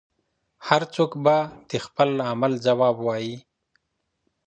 [0.67, 1.37] هر څوک به
[1.69, 3.35] د خپل عمل ځواب وايي.